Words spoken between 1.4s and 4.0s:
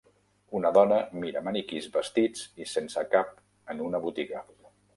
maniquís vestits i sense cap en